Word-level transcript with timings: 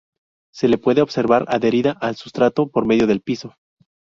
Se 0.51 0.67
le 0.67 0.79
puede 0.79 1.03
observar 1.03 1.45
adherida 1.47 1.91
al 1.91 2.15
sustrato 2.15 2.65
por 2.71 2.87
medio 2.87 3.05
del 3.05 3.21
piso. 3.21 3.53